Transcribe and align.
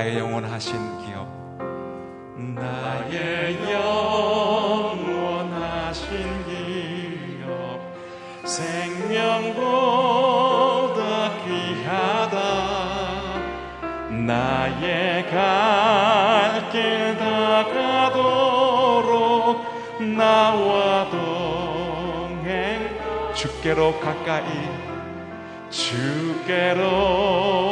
나의 0.00 0.16
영원하신 0.16 0.72
기업. 1.04 1.28
나의 2.38 3.58
영원하신 3.70 5.04
기업. 6.46 7.50
생명보다 8.46 9.60
귀하다. 11.44 12.36
나의 14.26 15.28
갈길 15.28 17.18
다가도록 17.18 18.16
나와 20.16 21.10
동행. 21.10 22.48
주께로 23.34 24.00
가까이 24.00 24.48
주께로 25.68 27.69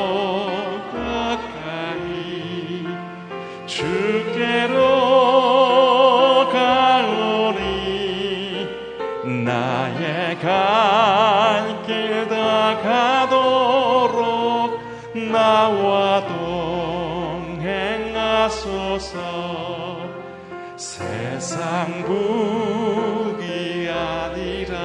세상 21.19 22.05
부귀 22.05 23.88
아니람과 23.91 24.77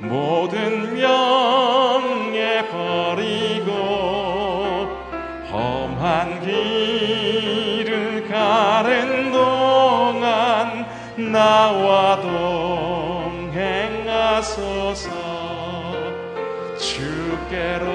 모든 0.00 0.94
명예 0.94 2.66
버리고 2.66 3.70
험한 5.48 6.40
길을 6.40 8.26
가는 8.28 9.30
동안 9.30 10.86
나와 11.16 12.20
동행하소서. 13.40 15.06
주께로 16.78 17.91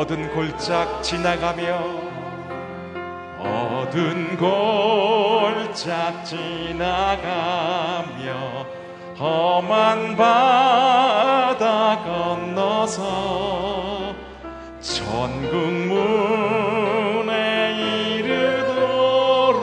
어두운 0.00 0.30
골짝 0.30 1.02
지나가며 1.02 1.78
어두운 3.38 4.38
골짝 4.38 6.24
지나가며 6.24 7.26
험한 9.18 10.16
바다 10.16 12.02
건너서 12.02 14.14
전국 14.80 15.54
문에 17.18 17.74
이르도록 18.20 19.58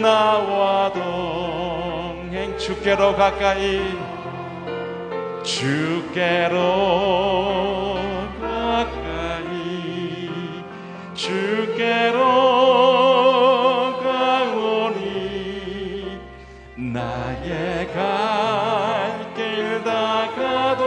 나와 0.00 0.92
동행 0.92 2.56
주께로 2.56 3.16
가까이 3.16 3.80
주께로 5.42 6.56
가까이 8.76 10.28
주께로 11.14 12.18
가오니 14.02 15.00
나의 16.92 17.88
갈 17.94 19.16
길 19.34 19.82
다가도록. 19.84 20.86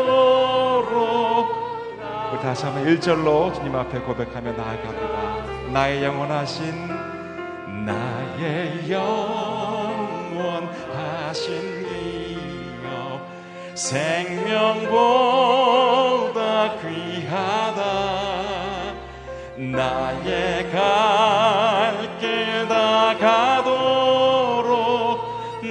우리 2.31 2.41
다시 2.41 2.65
한번 2.65 2.85
1절로 2.85 3.53
주님 3.53 3.75
앞에 3.75 3.99
고백하며 3.99 4.51
나아갑니다. 4.53 5.71
나의 5.71 6.03
영원하신 6.03 6.89
나의 7.85 8.89
영원하신 8.91 10.19
기업 11.87 13.21
생명보 13.75 14.97
다 16.59 16.75
귀하다. 16.81 17.81
나의 19.55 20.69
갈길 20.73 22.67
다 22.67 23.17
가도록 23.17 24.67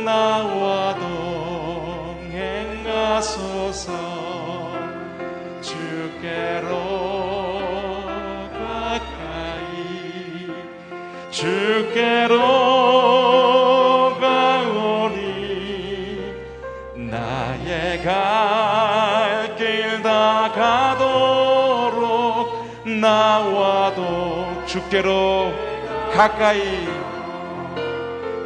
나와 0.02 0.94
동행하소서. 2.84 3.92
주께로 5.60 6.72
가까이 8.56 9.76
주께로 11.30 12.57
주께로 24.68 25.52
가까이. 26.14 26.86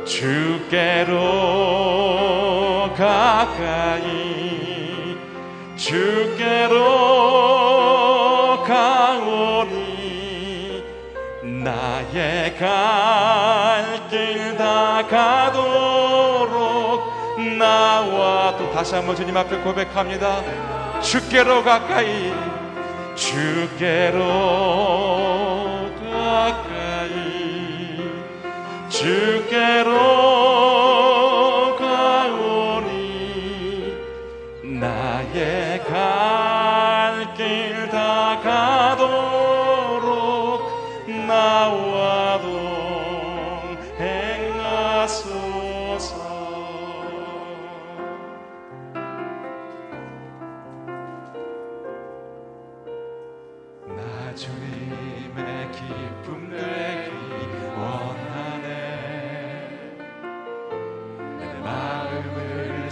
주께로 0.05 1.19
가까이. 2.97 5.19
주께로 5.77 6.79
가오니 8.65 9.83
나의 11.43 12.57
갈길 12.57 14.57
다 14.57 15.05
가도록 15.09 17.03
나와. 17.59 18.57
또 18.57 18.71
다시 18.71 18.95
한번 18.95 19.17
주님 19.17 19.37
앞에 19.37 19.57
고백합니다. 19.57 20.41
주께로 21.01 21.65
가까이. 21.65 22.33
주께로 23.17 24.23
주께로 28.89 30.32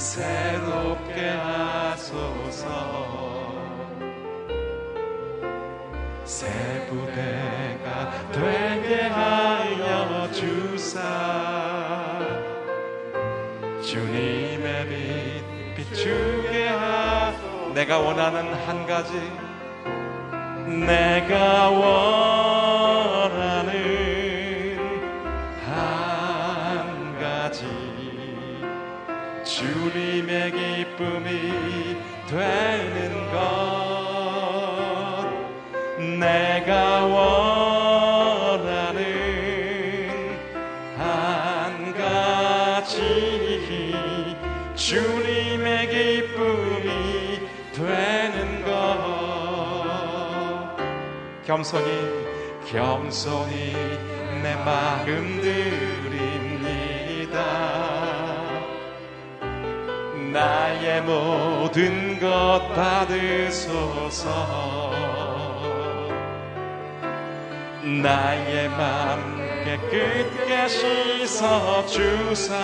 새롭게 0.00 1.28
하소서. 1.28 2.64
새 6.24 6.86
부대가 6.88 8.10
되게 8.32 9.02
하여 9.02 10.30
주사. 10.32 11.02
주님의 13.84 14.88
빛 14.88 15.74
비추게 15.76 16.68
하소서. 16.68 17.74
내가 17.74 17.98
원하는 17.98 18.54
한 18.54 18.86
가지. 18.86 19.12
내가 20.66 21.68
원 21.68 22.79
기쁨이 31.00 31.96
되는 32.28 33.32
것. 33.32 33.40
내가 35.98 37.06
원하는 37.06 39.00
한 40.98 41.94
가지 41.94 42.92
주님의 44.74 45.88
기쁨이 45.88 47.48
되는 47.72 48.62
것. 48.62 48.70
겸손히 51.46 51.88
겸손히 52.70 53.72
내 54.42 54.54
마음 54.54 55.40
드 55.40 55.99
나의 60.32 61.02
모든 61.02 62.18
것 62.20 62.60
받으소서. 62.74 64.28
나의 67.82 68.68
맘 68.68 69.40
깨끗게 69.64 70.68
씻어 70.68 71.84
주사. 71.86 72.54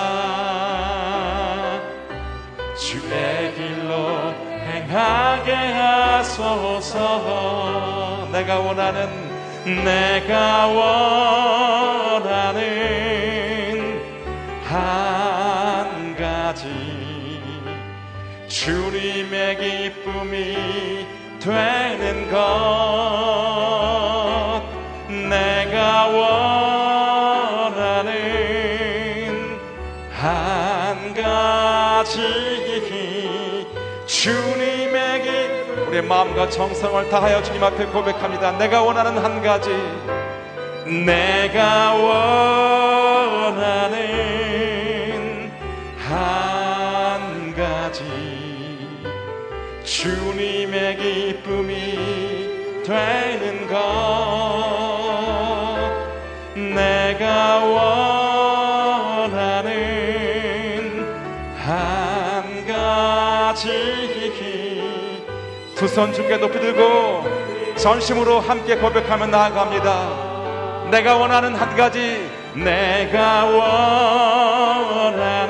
주의 2.79 3.55
길로 3.55 4.33
행하게 4.67 5.53
하소서. 5.73 6.99
내가 8.33 8.61
원하는 8.61 9.09
내가 9.65 10.67
원 10.69 12.06
주님의 19.47 19.59
기쁨이 19.59 21.07
되는 21.39 22.29
것 22.33 22.37
내가 25.29 26.07
원하는 26.09 28.11
한 30.11 31.15
가지 31.15 32.19
주님의 34.07 35.23
기 35.23 35.31
우리의 35.87 36.03
마음과 36.03 36.51
정성을 36.51 37.09
다하여 37.09 37.41
주님 37.45 37.63
앞에 37.63 37.87
고백합니다. 37.87 38.51
내가 38.59 38.83
원하는 38.83 39.17
한 39.23 39.41
가지 39.43 39.71
내가 40.85 41.95
원하는 43.15 44.36
주님의 50.07 50.97
기쁨이 50.99 52.83
되는 52.87 53.67
것 53.67 53.75
내가 56.55 57.59
원하는 59.27 59.73
한 61.59 62.65
가지 62.67 63.97
두 65.75 65.87
손 65.89 66.13
주께 66.13 66.37
높이 66.37 66.61
들고 66.61 67.25
전심으로 67.77 68.39
함께 68.41 68.77
고백하며 68.77 69.27
나아갑니다. 69.27 70.89
내가 70.91 71.17
원하는 71.17 71.55
한 71.57 71.77
가지 71.77 72.31
내가 72.55 73.45
원하는 75.05 75.46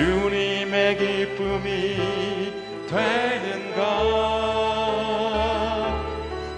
주님의 0.00 0.96
기쁨이 0.96 2.54
되는 2.88 3.74
것. 3.76 3.82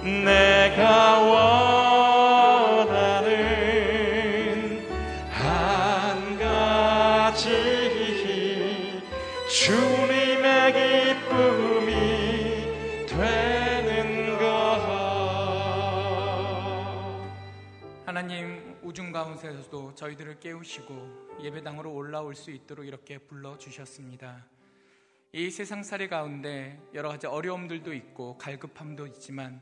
내가 0.05 1.19
원하는 2.79 3.27
한 5.29 6.39
가지 6.39 7.49
주님의 9.50 10.73
기쁨이 11.25 11.91
되는 13.09 14.39
것. 14.39 14.43
하나님 18.06 18.77
우중 18.83 19.11
가운데서도 19.11 19.97
저희들을 19.97 20.39
깨우시고 20.39 21.21
예배당으로 21.43 21.93
올라올 21.93 22.35
수 22.35 22.50
있도록 22.50 22.87
이렇게 22.87 23.19
불러 23.19 23.59
주셨습니다. 23.59 24.47
이 25.33 25.50
세상 25.50 25.83
살이 25.83 26.09
가운데 26.09 26.81
여러 26.94 27.09
가지 27.09 27.27
어려움들도 27.27 27.93
있고 27.94 28.39
갈급함도 28.39 29.06
있지만 29.09 29.61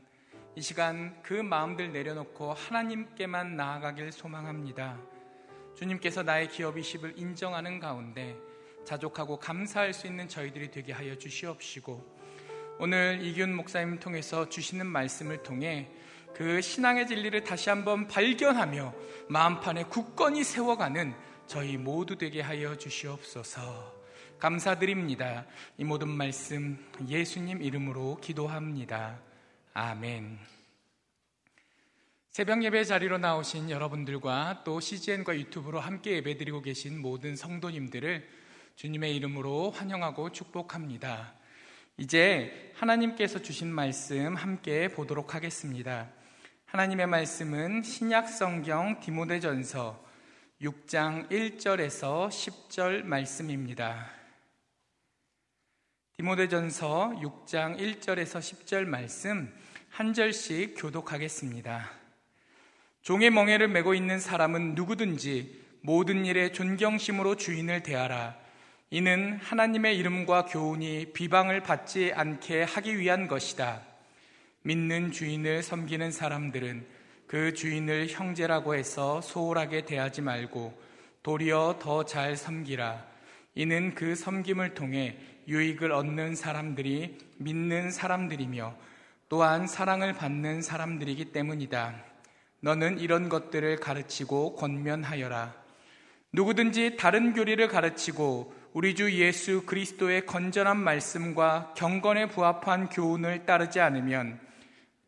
이 0.55 0.61
시간 0.61 1.21
그 1.23 1.33
마음들 1.33 1.91
내려놓고 1.91 2.53
하나님께만 2.53 3.55
나아가길 3.55 4.11
소망합니다. 4.11 4.99
주님께서 5.75 6.23
나의 6.23 6.49
기업이십을 6.49 7.13
인정하는 7.17 7.79
가운데 7.79 8.37
자족하고 8.83 9.39
감사할 9.39 9.93
수 9.93 10.07
있는 10.07 10.27
저희들이 10.27 10.69
되게 10.69 10.91
하여 10.91 11.17
주시옵시고 11.17 12.19
오늘 12.79 13.19
이균 13.23 13.55
목사님 13.55 13.99
통해서 13.99 14.49
주시는 14.49 14.85
말씀을 14.85 15.41
통해 15.41 15.89
그 16.33 16.61
신앙의 16.61 17.07
진리를 17.07 17.43
다시 17.43 17.69
한번 17.69 18.07
발견하며 18.07 18.93
마음판에 19.29 19.83
굳건히 19.85 20.43
세워가는 20.43 21.30
저희 21.47 21.77
모두 21.77 22.17
되게 22.17 22.41
하여 22.41 22.77
주시옵소서. 22.77 24.01
감사드립니다. 24.39 25.45
이 25.77 25.83
모든 25.83 26.09
말씀 26.09 26.83
예수님 27.07 27.61
이름으로 27.61 28.17
기도합니다. 28.21 29.19
아멘. 29.73 30.39
새벽 32.31 32.63
예배 32.63 32.85
자리로 32.85 33.17
나오신 33.17 33.69
여러분들과 33.69 34.63
또 34.63 34.79
CGN과 34.79 35.35
유튜브로 35.35 35.79
함께 35.79 36.13
예배드리고 36.13 36.61
계신 36.61 37.01
모든 37.01 37.35
성도님들을 37.35 38.27
주님의 38.75 39.15
이름으로 39.17 39.71
환영하고 39.71 40.31
축복합니다. 40.31 41.33
이제 41.97 42.71
하나님께서 42.75 43.41
주신 43.41 43.67
말씀 43.67 44.35
함께 44.35 44.87
보도록 44.87 45.35
하겠습니다. 45.35 46.09
하나님의 46.65 47.05
말씀은 47.05 47.83
신약 47.83 48.29
성경 48.29 48.99
디모데전서 49.01 50.10
6장 50.61 51.27
1절에서 51.31 52.29
10절 52.29 53.03
말씀입니다. 53.03 54.11
디모데전서 56.17 57.15
6장 57.19 57.79
1절에서 57.79 58.37
10절 58.37 58.85
말씀 58.85 59.51
한 59.89 60.13
절씩 60.13 60.75
교독하겠습니다. 60.77 61.89
종의 63.01 63.31
멍에를 63.31 63.69
메고 63.69 63.95
있는 63.95 64.19
사람은 64.19 64.75
누구든지 64.75 65.63
모든 65.81 66.27
일에 66.27 66.51
존경심으로 66.51 67.37
주인을 67.37 67.81
대하라. 67.81 68.37
이는 68.91 69.39
하나님의 69.41 69.97
이름과 69.97 70.45
교훈이 70.45 71.13
비방을 71.13 71.63
받지 71.63 72.11
않게 72.13 72.61
하기 72.61 72.99
위한 72.99 73.27
것이다. 73.27 73.81
믿는 74.61 75.11
주인을 75.11 75.63
섬기는 75.63 76.11
사람들은 76.11 77.00
그 77.31 77.53
주인을 77.53 78.07
형제라고 78.09 78.75
해서 78.75 79.21
소홀하게 79.21 79.85
대하지 79.85 80.21
말고 80.21 80.77
도리어 81.23 81.77
더 81.79 82.03
잘 82.03 82.35
섬기라. 82.35 83.05
이는 83.55 83.95
그 83.95 84.15
섬김을 84.15 84.73
통해 84.73 85.15
유익을 85.47 85.93
얻는 85.93 86.35
사람들이 86.35 87.17
믿는 87.37 87.89
사람들이며 87.89 88.75
또한 89.29 89.65
사랑을 89.65 90.11
받는 90.11 90.61
사람들이기 90.61 91.31
때문이다. 91.31 92.03
너는 92.59 92.99
이런 92.99 93.29
것들을 93.29 93.77
가르치고 93.77 94.57
권면하여라. 94.57 95.55
누구든지 96.33 96.97
다른 96.97 97.31
교리를 97.31 97.65
가르치고 97.65 98.53
우리 98.73 98.93
주 98.93 99.09
예수 99.09 99.65
그리스도의 99.65 100.25
건전한 100.25 100.75
말씀과 100.75 101.75
경건에 101.77 102.27
부합한 102.27 102.89
교훈을 102.89 103.45
따르지 103.45 103.79
않으면 103.79 104.37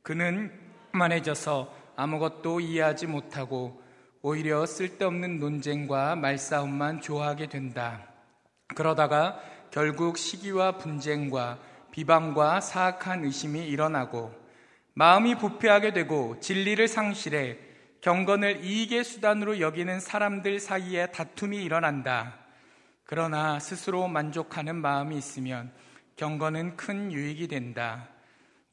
그는 0.03 0.57
만해져서 0.93 1.82
아무것도 1.95 2.59
이해하지 2.59 3.07
못하고 3.07 3.81
오히려 4.21 4.65
쓸데없는 4.65 5.39
논쟁과 5.39 6.15
말싸움만 6.15 7.01
좋아하게 7.01 7.47
된다. 7.47 8.07
그러다가 8.75 9.39
결국 9.69 10.17
시기와 10.17 10.77
분쟁과 10.77 11.59
비방과 11.91 12.61
사악한 12.61 13.25
의심이 13.25 13.67
일어나고 13.67 14.33
마음이 14.93 15.37
부패하게 15.37 15.93
되고 15.93 16.39
진리를 16.39 16.87
상실해 16.87 17.57
경건을 18.01 18.63
이익의 18.63 19.03
수단으로 19.03 19.59
여기는 19.59 19.99
사람들 19.99 20.59
사이에 20.59 21.07
다툼이 21.07 21.63
일어난다. 21.63 22.37
그러나 23.05 23.59
스스로 23.59 24.07
만족하는 24.07 24.75
마음이 24.75 25.17
있으면 25.17 25.71
경건은 26.15 26.75
큰 26.77 27.11
유익이 27.11 27.47
된다. 27.47 28.09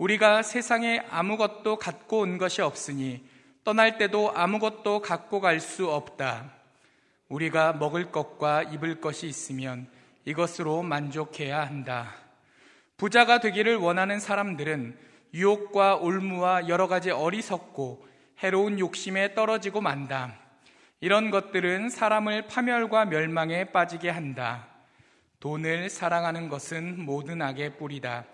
우리가 0.01 0.43
세상에 0.43 1.03
아무것도 1.11 1.77
갖고 1.77 2.21
온 2.21 2.39
것이 2.39 2.63
없으니 2.63 3.23
떠날 3.65 3.99
때도 3.99 4.33
아무것도 4.35 5.03
갖고 5.03 5.43
갈 5.43 5.61
수 5.61 5.91
없다. 5.91 6.53
우리가 7.29 7.75
먹을 7.75 8.11
것과 8.11 8.63
입을 8.63 9.03
것이 9.03 9.27
있으면 9.27 9.87
이것으로 10.25 10.83
만족해야 10.83 11.61
한다. 11.61 12.15
부자가 12.97 13.41
되기를 13.41 13.77
원하는 13.77 14.21
사람들은 14.21 14.99
유혹과 15.35 15.97
올무와 15.97 16.69
여러 16.69 16.89
가지 16.89 17.11
어리석고 17.11 18.09
해로운 18.43 18.79
욕심에 18.79 19.35
떨어지고 19.35 19.83
만다. 19.83 20.35
이런 21.03 21.31
것들은 21.31 21.91
사람을 21.91 22.47
파멸과 22.47 23.05
멸망에 23.05 23.65
빠지게 23.65 24.09
한다. 24.09 24.67
돈을 25.41 25.91
사랑하는 25.91 26.49
것은 26.49 27.05
모든 27.05 27.43
악의 27.43 27.77
뿌리다. 27.77 28.25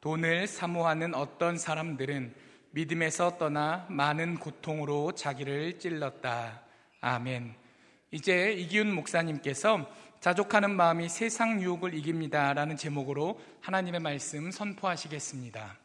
돈을 0.00 0.46
사모하는 0.46 1.14
어떤 1.14 1.58
사람들은 1.58 2.34
믿음에서 2.70 3.36
떠나 3.36 3.86
많은 3.90 4.38
고통으로 4.38 5.12
자기를 5.12 5.78
찔렀다. 5.78 6.62
아멘. 7.00 7.54
이제 8.10 8.52
이기훈 8.52 8.94
목사님께서 8.94 9.90
자족하는 10.20 10.74
마음이 10.76 11.08
세상 11.08 11.62
유혹을 11.62 11.94
이깁니다. 11.94 12.52
라는 12.52 12.76
제목으로 12.76 13.40
하나님의 13.60 14.00
말씀 14.00 14.50
선포하시겠습니다. 14.50 15.78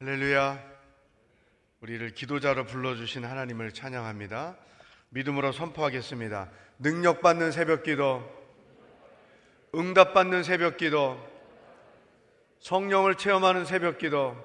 할렐루야. 0.00 0.70
우리를 1.80 2.14
기도자로 2.14 2.66
불러주신 2.66 3.24
하나님을 3.24 3.72
찬양합니다. 3.72 4.56
믿음으로 5.10 5.52
선포하겠습니다. 5.52 6.50
능력받는 6.78 7.52
새벽 7.52 7.82
기도, 7.82 8.39
응답받는 9.72 10.42
새벽 10.42 10.78
기도, 10.78 11.16
성령을 12.58 13.14
체험하는 13.14 13.64
새벽 13.64 13.98
기도, 13.98 14.36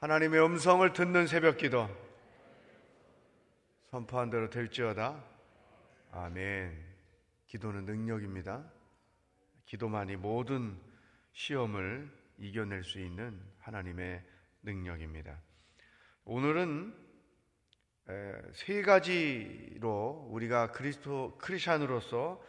하나님의 0.00 0.44
음성을 0.44 0.92
듣는 0.92 1.28
새벽 1.28 1.58
기도, 1.58 1.88
선포한 3.90 4.30
대로 4.30 4.50
될지어다. 4.50 5.22
아멘. 6.10 6.76
기도는 7.46 7.84
능력입니다. 7.84 8.64
기도만이 9.66 10.16
모든 10.16 10.76
시험을 11.32 12.10
이겨낼 12.38 12.82
수 12.82 12.98
있는 12.98 13.40
하나님의 13.60 14.20
능력입니다. 14.62 15.38
오늘은 16.24 16.92
세 18.52 18.82
가지로 18.82 20.26
우리가 20.32 20.72
그리스도 20.72 21.38
크리스천으로서 21.38 22.42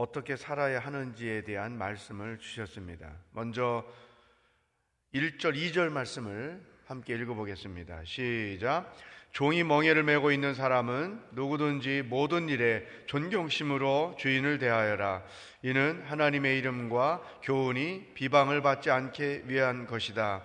어떻게 0.00 0.34
살아야 0.34 0.78
하는지에 0.78 1.42
대한 1.42 1.76
말씀을 1.76 2.38
주셨습니다. 2.38 3.12
먼저 3.32 3.84
1절, 5.12 5.54
2절 5.54 5.90
말씀을 5.90 6.58
함께 6.86 7.14
읽어보겠습니다. 7.16 8.04
시작. 8.06 8.96
종이 9.32 9.62
멍에를 9.62 10.02
메고 10.02 10.32
있는 10.32 10.54
사람은 10.54 11.22
누구든지 11.32 12.04
모든 12.06 12.48
일에 12.48 12.86
존경심으로 13.08 14.16
주인을 14.18 14.58
대하여라. 14.58 15.22
이는 15.64 16.02
하나님의 16.06 16.58
이름과 16.58 17.20
교훈이 17.42 18.14
비방을 18.14 18.62
받지 18.62 18.90
않게 18.90 19.42
위한 19.48 19.86
것이다. 19.86 20.42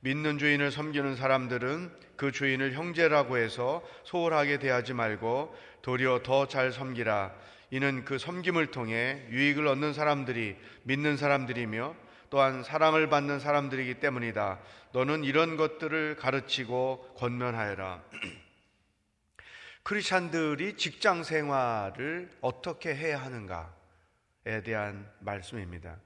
믿는 0.00 0.38
주인을 0.38 0.70
섬기는 0.70 1.14
사람들은 1.14 1.92
그 2.16 2.32
주인을 2.32 2.72
형제라고 2.72 3.36
해서 3.36 3.84
소홀하게 4.04 4.60
대하지 4.60 4.94
말고 4.94 5.54
도리어 5.82 6.22
더 6.22 6.46
잘 6.48 6.72
섬기라. 6.72 7.34
이는 7.74 8.04
그 8.04 8.18
섬김을 8.18 8.70
통해 8.70 9.26
유익을 9.30 9.66
얻는 9.66 9.94
사람들이 9.94 10.56
믿는 10.84 11.16
사람들이며 11.16 11.96
또한 12.30 12.62
사랑을 12.62 13.08
받는 13.08 13.40
사람들이기 13.40 13.98
때문이다. 13.98 14.60
너는 14.92 15.24
이런 15.24 15.56
것들을 15.56 16.14
가르치고 16.14 17.14
권면하여라. 17.16 18.00
크리스찬들이 19.82 20.76
직장 20.76 21.24
생활을 21.24 22.30
어떻게 22.40 22.94
해야 22.94 23.20
하는가에 23.20 24.62
대한 24.64 25.10
말씀입니다. 25.18 25.96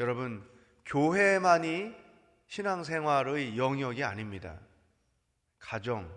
여러분, 0.00 0.44
교회만이 0.86 1.94
신앙생활의 2.48 3.56
영역이 3.56 4.02
아닙니다. 4.02 4.58
가정, 5.60 6.12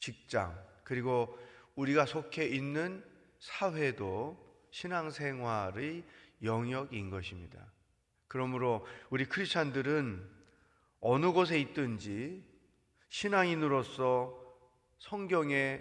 직장, 0.00 0.54
그리고 0.84 1.38
우리가 1.80 2.04
속해 2.04 2.46
있는 2.46 3.02
사회도 3.38 4.36
신앙생활의 4.70 6.04
영역인 6.42 7.08
것입니다. 7.08 7.72
그러므로 8.28 8.86
우리 9.08 9.24
크리스찬들은 9.24 10.28
어느 11.00 11.32
곳에 11.32 11.58
있든지 11.58 12.44
신앙인으로서 13.08 14.38
성경에 14.98 15.80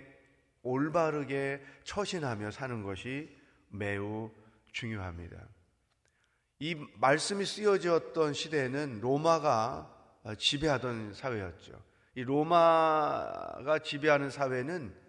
올바르게 0.62 1.62
처신하며 1.84 2.52
사는 2.52 2.82
것이 2.82 3.38
매우 3.68 4.32
중요합니다. 4.72 5.38
이 6.60 6.76
말씀이 6.96 7.46
쓰여졌던 7.46 8.34
시대에는 8.34 9.02
로마가 9.02 10.24
지배하던 10.38 11.14
사회였죠. 11.14 11.82
이 12.16 12.24
로마가 12.24 13.80
지배하는 13.84 14.30
사회는 14.30 15.09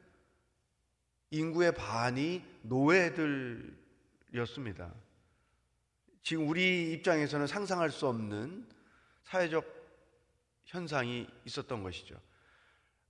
인구의 1.31 1.75
반이 1.75 2.45
노예들이었습니다. 2.63 3.75
지금 6.23 6.49
우리 6.49 6.93
입장에서는 6.93 7.47
상상할 7.47 7.91
수 7.91 8.07
없는 8.09 8.69
사회적 9.23 9.65
현상이 10.65 11.29
있었던 11.45 11.83
것이죠. 11.83 12.21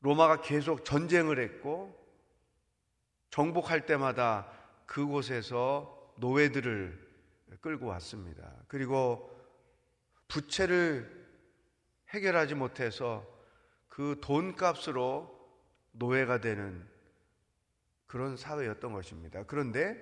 로마가 0.01 0.41
계속 0.43 0.85
전쟁을 0.85 1.39
했고 1.41 1.99
정복할 3.31 3.87
때마다 3.87 4.51
그곳에서 4.87 6.15
노예들을 6.19 7.11
끌고 7.61 7.87
왔습니다. 7.87 8.53
그리고 8.69 9.31
부채를 10.29 11.29
해결하지 12.11 12.55
못해서 12.55 13.27
그 13.89 14.19
돈값으로 14.23 15.39
노예가 15.93 16.41
되는 16.41 16.89
그런 18.11 18.37
사회였던 18.37 18.93
것입니다. 18.93 19.45
그런데 19.45 19.97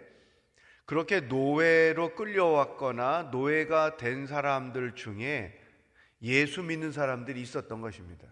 그렇게 0.86 1.20
노예로 1.20 2.14
끌려왔거나 2.14 3.24
노예가 3.24 3.98
된 3.98 4.26
사람들 4.26 4.94
중에 4.94 5.54
예수 6.22 6.62
믿는 6.62 6.90
사람들이 6.90 7.38
있었던 7.42 7.82
것입니다. 7.82 8.26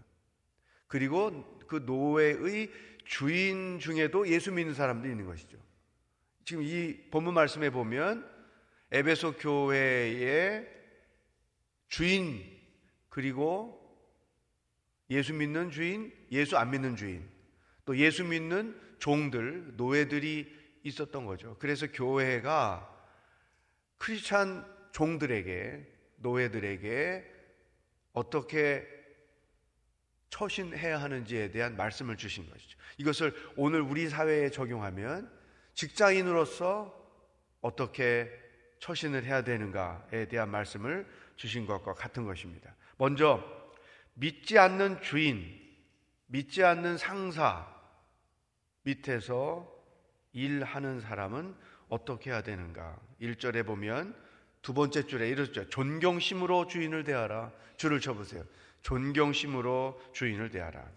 그리고 0.86 1.58
그 1.68 1.82
노예의 1.84 2.72
주인 3.04 3.78
중에도 3.78 4.26
예수 4.28 4.50
믿는 4.50 4.72
사람들이 4.72 5.12
있는 5.12 5.26
것이죠. 5.26 5.58
지금 6.46 6.62
이 6.62 6.96
본문 7.10 7.34
말씀에 7.34 7.68
보면 7.68 8.26
에베소 8.92 9.34
교회의 9.34 10.66
주인 11.88 12.42
그리고 13.10 13.78
예수 15.10 15.34
믿는 15.34 15.70
주인, 15.70 16.14
예수 16.32 16.56
안 16.56 16.70
믿는 16.70 16.96
주인, 16.96 17.28
또 17.84 17.94
예수 17.98 18.24
믿는 18.24 18.85
종들, 18.98 19.76
노예들이 19.76 20.54
있었던 20.82 21.24
거죠. 21.26 21.56
그래서 21.58 21.86
교회가 21.90 22.92
크리스찬 23.98 24.64
종들에게 24.92 25.92
노예들에게 26.16 27.32
어떻게 28.12 28.86
처신해야 30.30 31.00
하는지에 31.00 31.50
대한 31.50 31.76
말씀을 31.76 32.16
주신 32.16 32.48
것이죠. 32.48 32.78
이것을 32.98 33.34
오늘 33.56 33.80
우리 33.80 34.08
사회에 34.08 34.50
적용하면 34.50 35.30
직장인으로서 35.74 36.94
어떻게 37.60 38.30
처신을 38.80 39.24
해야 39.24 39.42
되는가에 39.42 40.28
대한 40.28 40.50
말씀을 40.50 41.06
주신 41.36 41.66
것과 41.66 41.94
같은 41.94 42.24
것입니다. 42.24 42.74
먼저 42.96 43.44
믿지 44.14 44.58
않는 44.58 45.02
주인, 45.02 45.44
믿지 46.26 46.64
않는 46.64 46.96
상사 46.96 47.75
밑에서 48.86 49.72
일하는 50.32 51.00
사람은 51.00 51.56
어떻게 51.88 52.30
해야 52.30 52.42
되는가? 52.42 52.98
1절에 53.20 53.66
보면 53.66 54.16
두 54.62 54.74
번째 54.74 55.06
줄에 55.06 55.28
이렇죠. 55.28 55.68
존경심으로 55.68 56.66
주인을 56.66 57.04
대하라. 57.04 57.52
줄을 57.76 58.00
쳐보세요. 58.00 58.44
존경심으로 58.82 60.00
주인을 60.12 60.50
대하라. 60.50 60.88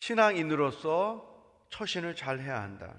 신앙인으로서 0.00 1.26
처신을 1.70 2.14
잘 2.14 2.40
해야 2.40 2.62
한다. 2.62 2.94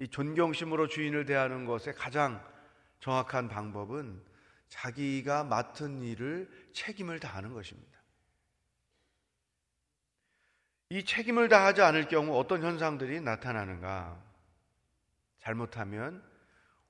이 0.00 0.08
존경심으로 0.08 0.88
주인을 0.88 1.24
대하는 1.24 1.64
것의 1.64 1.94
가장 1.96 2.44
정확한 3.00 3.48
방법은 3.48 4.22
자기가 4.68 5.44
맡은 5.44 6.02
일을 6.02 6.50
책임을 6.72 7.20
다하는 7.20 7.52
것입니다. 7.52 8.01
이 10.92 11.04
책임을 11.06 11.48
다하지 11.48 11.80
않을 11.80 12.06
경우 12.08 12.38
어떤 12.38 12.62
현상들이 12.62 13.22
나타나는가? 13.22 14.22
잘못하면 15.38 16.22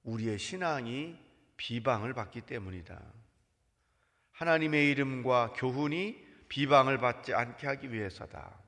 우리의 0.03 0.41
신앙이 0.41 1.17
비방을 1.57 2.13
받기 2.13 2.41
때문이다. 2.41 3.01
하나님의 4.33 4.91
이름과 4.91 5.53
교훈이 5.53 6.21
비방을 6.49 6.99
받지 6.99 7.33
않게 7.33 7.65
하기 7.69 7.93
위해서다. 7.93 8.59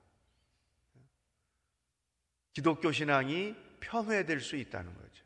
기독교 2.53 2.93
신앙이 2.93 3.57
폄훼될 3.81 4.39
수 4.39 4.55
있다는 4.55 4.95
거죠. 4.95 5.25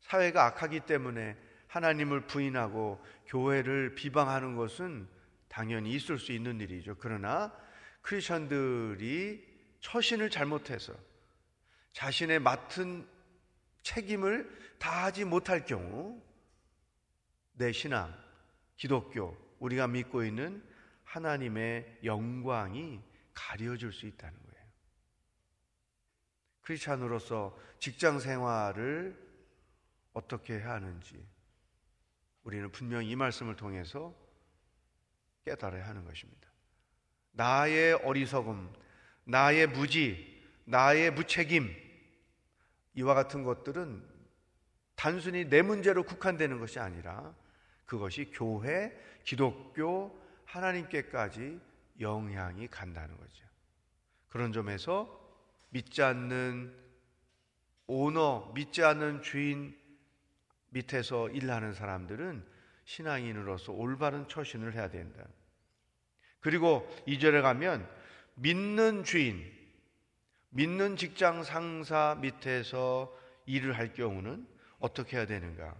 사회가 0.00 0.44
악하기 0.46 0.80
때문에 0.80 1.36
하나님을 1.68 2.26
부인하고 2.26 3.00
교회를 3.26 3.94
비방하는 3.94 4.56
것은 4.56 5.08
당연히 5.46 5.92
있을 5.92 6.18
수 6.18 6.32
있는 6.32 6.60
일이죠. 6.60 6.96
그러나 6.98 7.54
크리스천들이 8.04 9.42
처신을 9.80 10.28
잘못해서 10.28 10.94
자신의 11.92 12.38
맡은 12.38 13.08
책임을 13.82 14.76
다하지 14.78 15.24
못할 15.24 15.64
경우 15.64 16.22
내 17.54 17.72
신앙, 17.72 18.14
기독교, 18.76 19.36
우리가 19.58 19.86
믿고 19.86 20.22
있는 20.22 20.62
하나님의 21.04 22.00
영광이 22.04 23.00
가려질 23.32 23.92
수 23.92 24.06
있다는 24.06 24.38
거예요. 24.38 24.66
크리스찬으로서 26.60 27.58
직장 27.78 28.18
생활을 28.18 29.18
어떻게 30.12 30.58
해야 30.58 30.72
하는지 30.72 31.26
우리는 32.42 32.70
분명히 32.70 33.08
이 33.10 33.16
말씀을 33.16 33.56
통해서 33.56 34.14
깨달아야 35.46 35.86
하는 35.88 36.04
것입니다. 36.04 36.53
나의 37.34 37.94
어리석음, 37.94 38.72
나의 39.24 39.66
무지, 39.68 40.42
나의 40.64 41.12
무책임, 41.12 41.68
이와 42.94 43.14
같은 43.14 43.42
것들은 43.42 44.02
단순히 44.94 45.48
내 45.48 45.62
문제로 45.62 46.04
국한되는 46.04 46.58
것이 46.60 46.78
아니라 46.78 47.34
그것이 47.84 48.30
교회, 48.32 48.92
기독교, 49.24 50.18
하나님께까지 50.44 51.60
영향이 52.00 52.68
간다는 52.68 53.16
거죠. 53.16 53.44
그런 54.28 54.52
점에서 54.52 55.20
믿지 55.70 56.02
않는 56.02 56.74
오너, 57.86 58.52
믿지 58.54 58.82
않는 58.82 59.22
주인 59.22 59.76
밑에서 60.70 61.28
일하는 61.30 61.74
사람들은 61.74 62.44
신앙인으로서 62.84 63.72
올바른 63.72 64.28
처신을 64.28 64.74
해야 64.74 64.88
된다. 64.88 65.24
그리고 66.44 66.88
이절에 67.06 67.40
가면 67.40 67.88
믿는 68.36 69.02
주인, 69.02 69.44
믿는 70.50 70.96
직장 70.96 71.42
상사 71.42 72.16
밑에서 72.20 73.12
일을 73.46 73.76
할 73.76 73.92
경우는 73.92 74.46
어떻게 74.78 75.16
해야 75.16 75.26
되는가? 75.26 75.74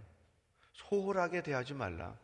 소홀하게 0.73 1.43
대하지 1.43 1.73
말라. 1.73 2.19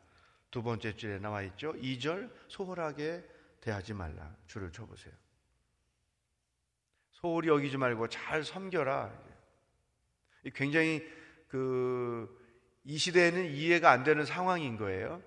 두 0.50 0.62
번째 0.62 0.98
줄에 0.98 1.19
나와 1.19 1.43
있죠. 1.43 1.71
2절 1.74 2.29
소홀하게 2.50 3.24
대하지 3.62 3.93
말라. 3.93 4.36
줄을 4.48 4.74
쳐 4.74 4.86
보세요. 4.86 5.13
소홀히 7.12 7.48
여기지 7.48 7.77
말고 7.77 8.10
잘 8.10 8.43
섬겨라. 8.43 9.13
굉장히 10.53 11.07
그 11.48 12.41
이 12.83 12.98
시대에는 12.98 13.51
이해가 13.51 13.91
안 13.91 14.03
되는 14.03 14.25
상황인 14.25 14.77
거예요. 14.77 15.21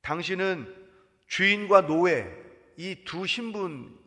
당신은 0.00 0.85
주인과 1.26 1.86
노예 1.86 2.26
이 2.76 3.04
두 3.04 3.26
신분 3.26 3.98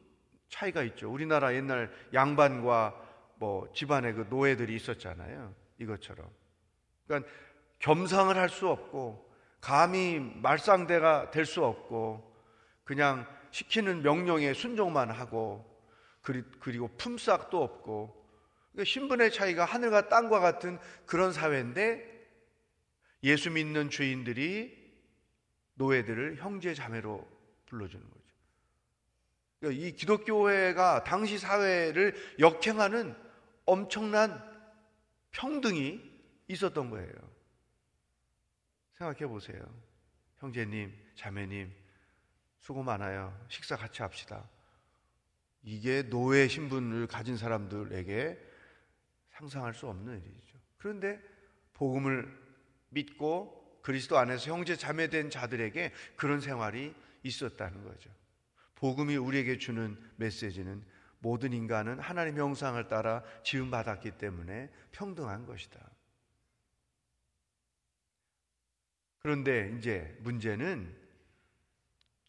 차이가 0.50 0.84
있죠. 0.84 1.12
우리나라 1.12 1.54
옛날 1.54 1.92
양반과 2.14 3.08
뭐 3.36 3.72
집안에 3.74 4.14
그 4.14 4.28
노예들이 4.30 4.76
있었잖아요. 4.76 5.54
이것처럼. 5.80 6.28
그러니까 7.08 7.32
겸상을 7.80 8.36
할 8.36 8.50
수 8.50 8.68
없고 8.68 9.30
감히 9.62 10.20
말상대가 10.20 11.32
될 11.32 11.46
수 11.46 11.64
없고 11.64 12.36
그냥 12.84 13.26
시키는 13.52 14.04
명령에 14.04 14.54
순종만 14.54 15.10
하고 15.12 15.66
그리고 16.22 16.90
품삯도 16.98 17.62
없고 17.62 18.26
그러니까 18.72 18.90
신분의 18.90 19.32
차이가 19.32 19.66
하늘과 19.66 20.10
땅과 20.10 20.40
같은 20.40 20.78
그런 21.06 21.32
사회인데 21.34 22.08
예수 23.24 23.50
믿는 23.50 23.90
주인들이 23.90 24.79
노예들을 25.80 26.36
형제 26.36 26.74
자매로 26.74 27.26
불러주는 27.66 28.04
거예요. 28.04 28.26
그러니까 29.60 29.86
이 29.86 29.92
기독교회가 29.94 31.04
당시 31.06 31.38
사회를 31.38 32.16
역행하는 32.40 33.16
엄청난 33.66 34.44
평등이 35.32 36.02
있었던 36.48 36.90
거예요. 36.90 37.14
생각해 38.94 39.28
보세요. 39.28 39.62
형제님, 40.40 40.94
자매님, 41.16 41.74
수고 42.60 42.84
많아요. 42.84 43.38
식사 43.48 43.78
같이 43.78 44.02
합시다. 44.02 44.50
이게 45.62 46.04
노예 46.04 46.48
신분을 46.48 47.08
가진 47.08 47.38
사람들에게 47.38 48.38
상상할 49.30 49.74
수 49.74 49.88
없는 49.88 50.22
일이죠. 50.22 50.58
그런데 50.78 51.22
복음을 51.74 52.38
믿고 52.90 53.59
그리스도 53.82 54.18
안에서 54.18 54.52
형제 54.52 54.76
자매된 54.76 55.30
자들에게 55.30 55.92
그런 56.16 56.42
생활이 56.42 56.94
있었다는 57.24 57.84
거죠. 57.84 58.10
복음이 58.76 59.16
우리에게 59.18 59.58
주는 59.58 59.98
메시지는 60.16 60.84
모든 61.20 61.52
인간은 61.54 62.00
하나님 62.00 62.38
형상을 62.38 62.88
따라 62.88 63.24
지음 63.44 63.72
받았기 63.72 64.12
때문에 64.12 64.70
평등한 64.92 65.46
것이다. 65.46 65.80
그런데 69.20 69.76
이제 69.78 70.18
문제는 70.22 70.96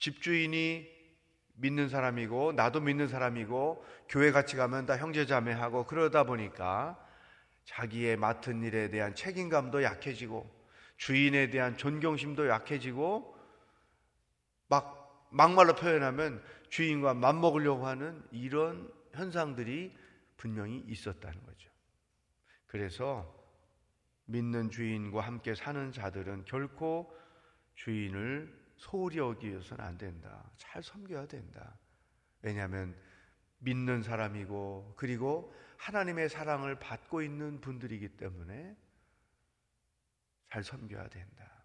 집주인이 0.01 1.01
믿는 1.55 1.89
사람이고 1.89 2.53
나도 2.53 2.81
믿는 2.81 3.07
사람이고 3.07 3.85
교회 4.09 4.33
같이 4.33 4.57
가면 4.57 4.87
다 4.87 4.97
형제자매하고 4.97 5.87
그러다 5.87 6.25
보니까 6.25 6.99
자기의 7.65 8.17
맡은 8.17 8.63
일에 8.65 8.89
대한 8.89 9.15
책임감도 9.15 9.83
약해지고 9.83 10.60
주인에 11.01 11.49
대한 11.49 11.79
존경심도 11.79 12.49
약해지고 12.49 13.35
막 14.69 15.29
막말로 15.31 15.75
표현하면 15.75 16.45
주인과 16.69 17.15
맞먹으려고 17.15 17.87
하는 17.87 18.23
이런 18.31 18.93
현상들이 19.15 19.97
분명히 20.37 20.85
있었다는 20.87 21.43
거죠. 21.43 21.71
그래서 22.67 23.35
믿는 24.27 24.71
주인과 24.71 25.23
함께 25.23 25.55
사는 25.55 25.91
자들은 25.91 26.45
결코 26.45 27.17
주인을 27.77 28.55
소홀히 28.77 29.17
여기서는 29.17 29.83
안 29.83 29.97
된다. 29.97 30.51
잘 30.59 30.83
섬겨야 30.83 31.27
된다. 31.27 31.79
왜냐하면 32.43 32.95
믿는 33.61 34.03
사람이고 34.03 34.97
그리고 34.99 35.55
하나님의 35.79 36.29
사랑을 36.29 36.79
받고 36.79 37.23
있는 37.23 37.63
분들이기 37.63 38.19
때문에 38.19 38.77
잘 40.51 40.65
섬겨야 40.65 41.09
된다. 41.09 41.65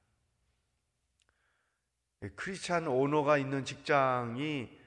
예, 2.24 2.30
크리스찬 2.30 2.88
오너가 2.88 3.38
있는 3.38 3.66
직장이 3.66 4.80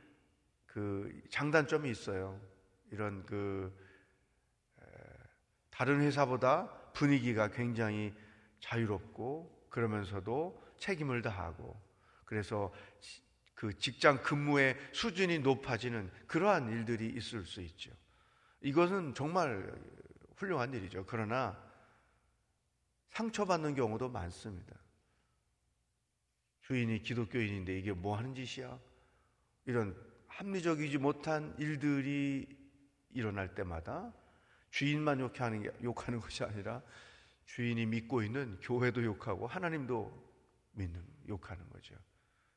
그 0.66 1.22
장단점이 1.30 1.90
있어요. 1.90 2.40
이런 2.90 3.26
그 3.26 3.76
다른 5.70 6.00
회사보다 6.00 6.68
분위기가 6.92 7.48
굉장히 7.50 8.14
자유롭고 8.60 9.68
그러면서도 9.70 10.60
책임을 10.78 11.22
다하고 11.22 11.80
그래서 12.24 12.72
그 13.54 13.76
직장 13.78 14.22
근무의 14.22 14.76
수준이 14.92 15.40
높아지는 15.40 16.10
그러한 16.26 16.70
일들이 16.70 17.08
있을 17.08 17.44
수 17.44 17.60
있죠. 17.62 17.90
이것은 18.60 19.14
정말 19.14 19.72
훌륭한 20.36 20.72
일이죠. 20.74 21.04
그러나 21.06 21.67
상처받는 23.10 23.74
경우도 23.74 24.08
많습니다. 24.08 24.76
주인이 26.62 27.02
기독교인인데 27.02 27.78
이게 27.78 27.92
뭐 27.92 28.16
하는 28.16 28.34
짓이야? 28.34 28.78
이런 29.64 29.96
합리적이지 30.26 30.98
못한 30.98 31.54
일들이 31.58 32.46
일어날 33.10 33.54
때마다 33.54 34.12
주인만 34.70 35.20
욕하는, 35.20 35.62
게, 35.62 35.72
욕하는 35.82 36.20
것이 36.20 36.44
아니라 36.44 36.82
주인이 37.46 37.86
믿고 37.86 38.22
있는 38.22 38.58
교회도 38.60 39.02
욕하고 39.02 39.46
하나님도 39.46 40.28
믿는, 40.72 41.02
욕하는 41.28 41.68
거죠. 41.70 41.94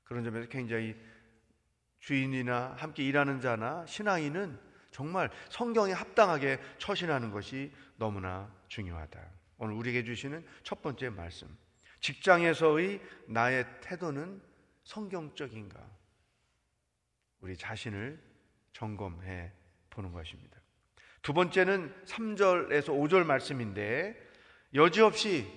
그런 0.03 0.23
점에서 0.23 0.49
굉장히 0.49 0.95
주인이나 1.99 2.75
함께 2.77 3.03
일하는 3.03 3.39
자나 3.39 3.85
신앙인은 3.85 4.59
정말 4.91 5.31
성경에 5.49 5.93
합당하게 5.93 6.59
처신하는 6.77 7.31
것이 7.31 7.71
너무나 7.95 8.53
중요하다. 8.67 9.40
오늘 9.61 9.75
우리에게 9.75 10.03
주시는 10.03 10.43
첫 10.63 10.81
번째 10.81 11.09
말씀. 11.09 11.47
직장에서의 11.99 12.99
나의 13.27 13.63
태도는 13.81 14.41
성경적인가? 14.85 15.79
우리 17.41 17.55
자신을 17.55 18.19
점검해 18.73 19.51
보는 19.91 20.13
것입니다. 20.13 20.59
두 21.21 21.33
번째는 21.33 21.93
3절에서 22.05 22.87
5절 22.87 23.23
말씀인데 23.23 24.17
여지없이 24.73 25.47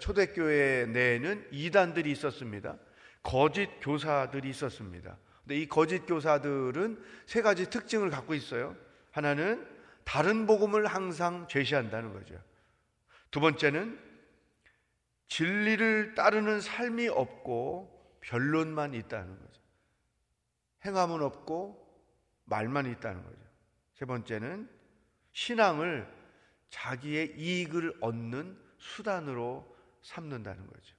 초대교회 0.00 0.86
내에는 0.86 1.48
이단들이 1.50 2.12
있었습니다. 2.12 2.78
거짓 3.24 3.68
교사들이 3.80 4.50
있었습니다. 4.50 5.18
근데 5.42 5.56
이 5.60 5.66
거짓 5.66 6.06
교사들은 6.06 7.02
세 7.26 7.42
가지 7.42 7.68
특징을 7.68 8.10
갖고 8.10 8.34
있어요. 8.34 8.76
하나는 9.10 9.66
다른 10.04 10.46
복음을 10.46 10.86
항상 10.86 11.48
제시한다는 11.48 12.12
거죠. 12.12 12.40
두 13.30 13.40
번째는 13.40 13.98
진리를 15.28 16.14
따르는 16.14 16.60
삶이 16.60 17.08
없고 17.08 18.18
변론만 18.20 18.94
있다는 18.94 19.38
거죠. 19.38 19.62
행함은 20.84 21.22
없고 21.22 21.86
말만 22.44 22.86
있다는 22.86 23.22
거죠. 23.22 23.38
세 23.94 24.04
번째는 24.04 24.70
신앙을 25.32 26.08
자기의 26.70 27.34
이익을 27.36 27.98
얻는 28.00 28.58
수단으로 28.78 29.76
삼는다는 30.02 30.66
거죠. 30.66 30.94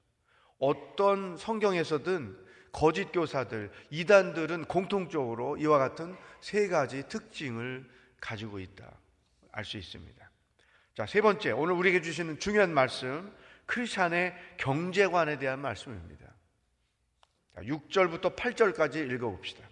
어떤 0.60 1.38
성경에서든 1.38 2.48
거짓 2.72 3.12
교사들, 3.12 3.72
이단들은 3.90 4.66
공통적으로 4.66 5.58
이와 5.58 5.80
같은 5.80 6.16
세 6.42 6.68
가지 6.68 7.08
특징을 7.08 7.90
가지고 8.20 8.60
있다. 8.60 9.00
알 9.52 9.66
수 9.66 9.78
있습니다. 9.78 10.29
자, 11.00 11.06
세 11.06 11.22
번째, 11.22 11.52
오늘 11.52 11.76
우리에게 11.76 12.02
주시는 12.02 12.40
중요한 12.40 12.74
말씀, 12.74 13.34
크리스찬의 13.68 14.36
경제관에 14.58 15.40
대한 15.40 15.60
말씀입니다. 15.60 16.26
자, 17.56 17.62
6절부터 17.62 18.36
8절까지 18.36 19.10
읽어봅시다. 19.10 19.66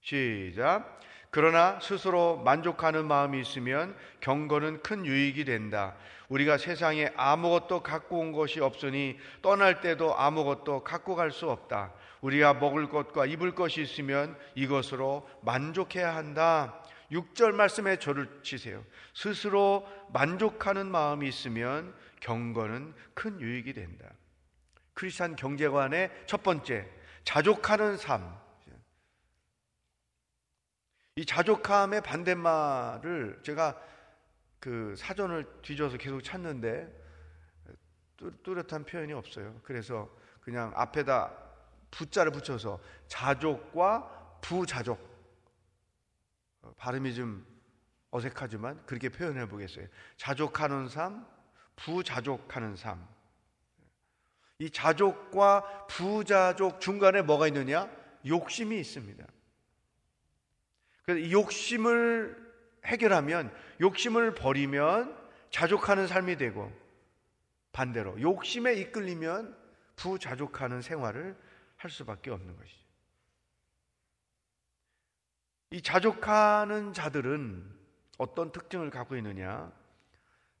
시작. 0.00 1.00
그러나 1.30 1.80
스스로 1.82 2.36
만족하는 2.36 3.08
마음이 3.08 3.40
있으면 3.40 3.96
경건은 4.20 4.84
큰 4.84 5.04
유익이 5.04 5.44
된다. 5.44 5.96
우리가 6.28 6.56
세상에 6.56 7.10
아무것도 7.16 7.82
갖고 7.82 8.20
온 8.20 8.30
것이 8.30 8.60
없으니 8.60 9.18
떠날 9.42 9.80
때도 9.80 10.16
아무것도 10.16 10.84
갖고 10.84 11.16
갈 11.16 11.32
수 11.32 11.50
없다. 11.50 11.92
우리가 12.20 12.54
먹을 12.54 12.88
것과 12.88 13.26
입을 13.26 13.56
것이 13.56 13.82
있으면 13.82 14.38
이것으로 14.54 15.28
만족해야 15.42 16.14
한다. 16.14 16.80
6절 17.10 17.52
말씀에 17.52 17.98
저를 17.98 18.40
치세요. 18.42 18.84
스스로 19.14 19.86
만족하는 20.12 20.90
마음이 20.90 21.26
있으면 21.28 21.94
경건은 22.20 22.94
큰 23.14 23.40
유익이 23.40 23.72
된다. 23.72 24.10
크리스찬 24.94 25.36
경제관의 25.36 26.10
첫 26.26 26.42
번째, 26.42 26.88
자족하는 27.24 27.96
삶. 27.96 28.36
이 31.16 31.26
자족함의 31.26 32.02
반대말을 32.02 33.40
제가 33.42 33.80
그 34.60 34.94
사전을 34.96 35.46
뒤져서 35.62 35.96
계속 35.96 36.22
찾는데 36.22 36.88
뚜렷한 38.42 38.84
표현이 38.84 39.12
없어요. 39.12 39.60
그래서 39.62 40.08
그냥 40.40 40.72
앞에다 40.74 41.32
부자를 41.90 42.32
붙여서 42.32 42.80
자족과 43.06 44.38
부자족 44.40 45.00
어, 45.00 45.07
발음이 46.76 47.14
좀 47.14 47.46
어색하지만 48.10 48.84
그렇게 48.86 49.08
표현해 49.08 49.48
보겠어요. 49.48 49.86
자족하는 50.16 50.88
삶, 50.88 51.26
부자족하는 51.76 52.76
삶. 52.76 53.06
이 54.58 54.70
자족과 54.70 55.86
부자족 55.86 56.80
중간에 56.80 57.22
뭐가 57.22 57.46
있느냐? 57.48 57.88
욕심이 58.26 58.78
있습니다. 58.80 59.24
그래서 61.04 61.20
이 61.20 61.32
욕심을 61.32 62.48
해결하면 62.84 63.54
욕심을 63.80 64.34
버리면 64.34 65.16
자족하는 65.50 66.06
삶이 66.06 66.36
되고 66.36 66.72
반대로 67.72 68.20
욕심에 68.20 68.74
이끌리면 68.74 69.56
부자족하는 69.96 70.82
생활을 70.82 71.36
할 71.76 71.90
수밖에 71.90 72.30
없는 72.30 72.56
것이죠. 72.56 72.87
이 75.70 75.82
자족하는 75.82 76.92
자들은 76.92 77.78
어떤 78.16 78.52
특징을 78.52 78.90
갖고 78.90 79.16
있느냐? 79.16 79.72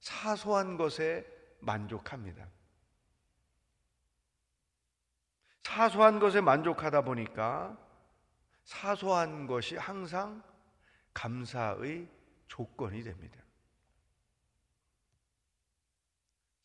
사소한 0.00 0.76
것에 0.76 1.26
만족합니다. 1.60 2.46
사소한 5.62 6.18
것에 6.18 6.40
만족하다 6.40 7.02
보니까 7.02 7.78
사소한 8.64 9.46
것이 9.46 9.76
항상 9.76 10.42
감사의 11.14 12.08
조건이 12.46 13.02
됩니다. 13.02 13.38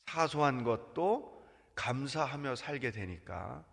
사소한 0.06 0.64
것도 0.64 1.44
감사하며 1.76 2.56
살게 2.56 2.92
되니까 2.92 3.66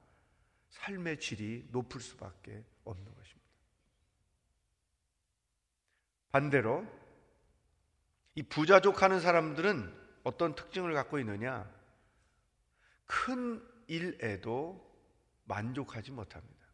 삶의 0.70 1.20
질이 1.20 1.68
높을 1.70 2.00
수밖에 2.00 2.64
없는 2.84 3.14
것입니다. 3.14 3.39
반대로 6.30 6.86
이 8.34 8.42
부자족 8.42 9.02
하는 9.02 9.20
사람들은 9.20 10.00
어떤 10.22 10.54
특징을 10.54 10.94
갖고 10.94 11.18
있느냐? 11.18 11.68
큰 13.06 13.66
일에도 13.88 14.88
만족하지 15.44 16.12
못합니다. 16.12 16.66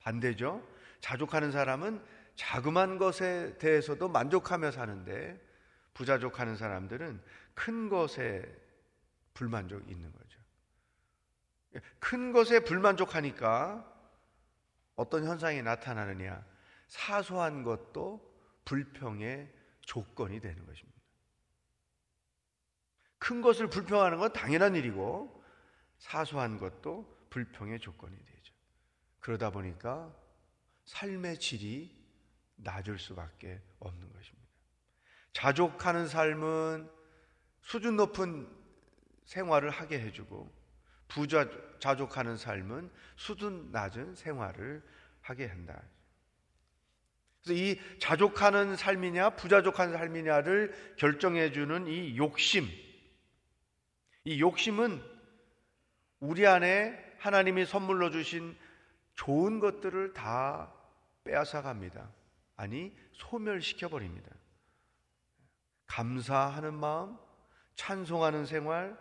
반대죠. 0.00 0.66
자족하는 1.00 1.52
사람은 1.52 2.04
자그만 2.34 2.98
것에 2.98 3.56
대해서도 3.58 4.08
만족하며 4.08 4.70
사는데 4.70 5.40
부자족 5.94 6.38
하는 6.38 6.56
사람들은 6.56 7.20
큰 7.54 7.88
것에 7.88 8.44
불만족이 9.34 9.90
있는 9.90 10.12
거죠. 10.12 10.38
큰 11.98 12.32
것에 12.32 12.60
불만족하니까 12.60 13.84
어떤 14.96 15.24
현상이 15.24 15.62
나타나느냐? 15.62 16.44
사소한 16.88 17.62
것도 17.62 18.26
불평의 18.64 19.50
조건이 19.82 20.40
되는 20.40 20.66
것입니다. 20.66 20.98
큰 23.18 23.40
것을 23.40 23.68
불평하는 23.68 24.18
건 24.18 24.32
당연한 24.32 24.74
일이고 24.74 25.42
사소한 25.98 26.58
것도 26.58 27.26
불평의 27.30 27.80
조건이 27.80 28.16
되죠. 28.16 28.54
그러다 29.20 29.50
보니까 29.50 30.14
삶의 30.84 31.38
질이 31.38 31.96
낮을 32.56 32.98
수밖에 32.98 33.60
없는 33.78 34.12
것입니다. 34.12 34.48
자족하는 35.32 36.08
삶은 36.08 36.90
수준 37.60 37.96
높은 37.96 38.48
생활을 39.24 39.70
하게 39.70 40.00
해주고 40.00 40.50
부자 41.06 41.48
자족하는 41.80 42.36
삶은 42.36 42.90
수준 43.16 43.70
낮은 43.70 44.14
생활을 44.14 44.82
하게 45.20 45.46
한다. 45.46 45.82
그래서 47.42 47.60
이 47.60 47.80
자족하는 47.98 48.76
삶이냐 48.76 49.30
부자족한 49.30 49.92
삶이냐를 49.92 50.94
결정해 50.96 51.52
주는 51.52 51.86
이 51.86 52.16
욕심. 52.16 52.66
이 54.24 54.40
욕심은 54.40 55.02
우리 56.20 56.46
안에 56.46 57.16
하나님이 57.18 57.64
선물로 57.64 58.10
주신 58.10 58.56
좋은 59.14 59.60
것들을 59.60 60.12
다 60.12 60.72
빼앗아 61.24 61.62
갑니다. 61.62 62.10
아니, 62.56 62.96
소멸시켜 63.12 63.88
버립니다. 63.88 64.30
감사하는 65.86 66.74
마음, 66.74 67.16
찬송하는 67.76 68.46
생활, 68.46 68.98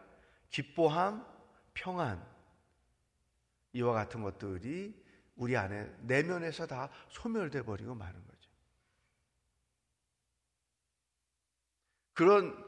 기뻐함, 0.49 1.25
평안, 1.73 2.23
이와 3.73 3.93
같은 3.93 4.21
것들이 4.23 4.95
우리 5.37 5.55
안에 5.55 5.89
내면에서 6.01 6.67
다 6.67 6.89
소멸돼 7.09 7.63
버리고 7.63 7.95
마는 7.95 8.13
거죠. 8.25 8.49
그런 12.13 12.65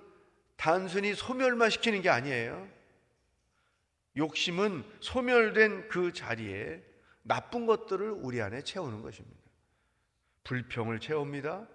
단순히 0.55 1.15
소멸만 1.15 1.71
시키는 1.71 2.01
게 2.01 2.09
아니에요. 2.09 2.69
욕심은 4.17 4.83
소멸된 4.99 5.89
그 5.89 6.13
자리에 6.13 6.83
나쁜 7.23 7.65
것들을 7.65 8.11
우리 8.11 8.41
안에 8.41 8.63
채우는 8.63 9.01
것입니다. 9.01 9.39
불평을 10.43 10.99
채웁니다. 10.99 11.67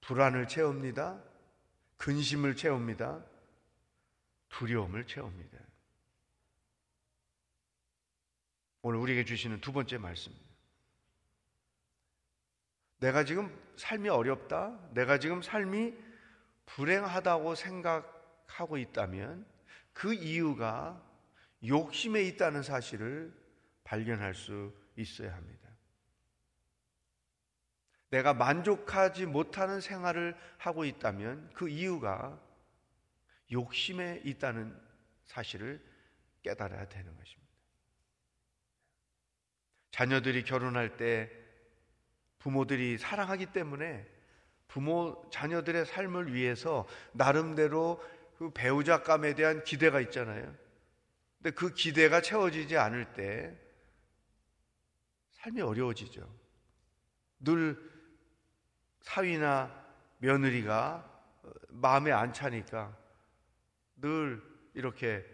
불안을 0.00 0.48
채웁니다. 0.48 1.22
근심을 1.96 2.56
채웁니다. 2.56 3.24
두려움을 4.48 5.06
채웁니다. 5.06 5.58
오늘 8.82 8.98
우리에게 8.98 9.24
주시는 9.24 9.60
두 9.60 9.72
번째 9.72 9.98
말씀입니다. 9.98 10.52
내가 12.98 13.24
지금 13.24 13.56
삶이 13.76 14.08
어렵다. 14.08 14.78
내가 14.92 15.18
지금 15.18 15.40
삶이 15.40 15.94
불행하다고 16.66 17.54
생각하고 17.54 18.78
있다면 18.78 19.46
그 19.92 20.14
이유가 20.14 21.00
욕심에 21.64 22.22
있다는 22.22 22.62
사실을 22.62 23.32
발견할 23.84 24.34
수 24.34 24.72
있어야 24.96 25.34
합니다. 25.34 25.68
내가 28.10 28.34
만족하지 28.34 29.26
못하는 29.26 29.80
생활을 29.80 30.36
하고 30.58 30.84
있다면 30.84 31.50
그 31.54 31.68
이유가 31.68 32.38
욕심에 33.50 34.22
있다는 34.24 34.78
사실을 35.24 35.82
깨달아야 36.42 36.88
되는 36.88 37.16
것입니다. 37.16 37.41
자녀들이 39.92 40.42
결혼할 40.42 40.96
때 40.96 41.30
부모들이 42.40 42.98
사랑하기 42.98 43.46
때문에 43.46 44.06
부모 44.66 45.28
자녀들의 45.30 45.86
삶을 45.86 46.34
위해서 46.34 46.88
나름대로 47.12 48.02
그 48.38 48.50
배우자감에 48.52 49.34
대한 49.34 49.62
기대가 49.62 50.00
있잖아요. 50.00 50.52
근데 51.36 51.54
그 51.54 51.74
기대가 51.74 52.20
채워지지 52.20 52.76
않을 52.78 53.12
때 53.12 53.56
삶이 55.32 55.60
어려워지죠. 55.60 56.28
늘 57.40 57.76
사위나 59.02 59.70
며느리가 60.18 61.08
마음에 61.68 62.12
안 62.12 62.32
차니까 62.32 62.96
늘 63.96 64.42
이렇게 64.72 65.24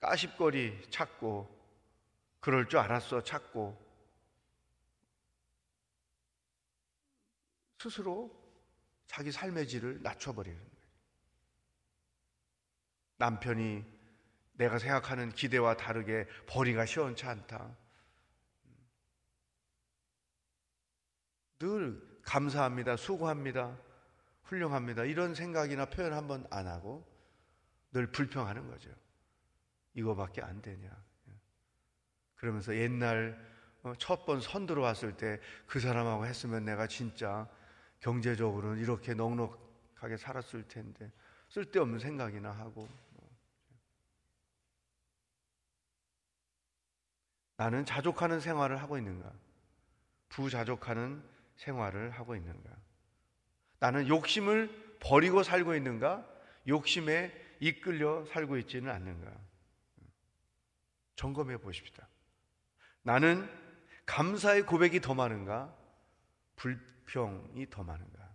까십거리 0.00 0.90
찾고 0.90 1.53
그럴 2.44 2.68
줄 2.68 2.78
알았어 2.78 3.22
찾고 3.22 3.74
스스로 7.78 8.30
자기 9.06 9.32
삶의 9.32 9.66
질을 9.66 10.02
낮춰버리는 10.02 10.58
거예요. 10.58 10.86
남편이 13.16 13.82
내가 14.58 14.78
생각하는 14.78 15.30
기대와 15.30 15.78
다르게 15.78 16.28
벌이가 16.46 16.84
시원치 16.84 17.24
않다. 17.24 17.78
늘 21.60 22.20
감사합니다. 22.24 22.98
수고합니다. 22.98 23.80
훌륭합니다. 24.42 25.04
이런 25.04 25.34
생각이나 25.34 25.86
표현 25.86 26.12
한 26.12 26.28
번 26.28 26.46
안 26.50 26.66
하고 26.66 27.10
늘 27.92 28.12
불평하는 28.12 28.68
거죠. 28.68 28.90
이거밖에 29.94 30.42
안 30.42 30.60
되냐. 30.60 30.90
그러면서 32.44 32.76
옛날 32.76 33.42
어, 33.82 33.94
첫번 33.96 34.42
선 34.42 34.66
들어왔을 34.66 35.16
때 35.16 35.40
그 35.66 35.80
사람하고 35.80 36.26
했으면 36.26 36.66
내가 36.66 36.86
진짜 36.86 37.48
경제적으로는 38.00 38.82
이렇게 38.82 39.14
넉넉하게 39.14 40.18
살았을 40.18 40.68
텐데 40.68 41.10
쓸데없는 41.48 41.98
생각이나 42.00 42.50
하고 42.50 42.86
나는 47.56 47.86
자족하는 47.86 48.40
생활을 48.40 48.76
하고 48.82 48.98
있는가? 48.98 49.32
부자족하는 50.28 51.22
생활을 51.56 52.10
하고 52.10 52.36
있는가? 52.36 52.70
나는 53.78 54.06
욕심을 54.06 54.98
버리고 55.00 55.42
살고 55.42 55.74
있는가? 55.76 56.28
욕심에 56.68 57.32
이끌려 57.60 58.26
살고 58.26 58.58
있지는 58.58 58.90
않는가? 58.90 59.32
점검해 61.16 61.58
보십시다. 61.58 62.08
나는 63.04 63.48
감사의 64.06 64.62
고백이 64.62 65.00
더 65.00 65.14
많은가? 65.14 65.74
불평이 66.56 67.70
더 67.70 67.84
많은가? 67.84 68.34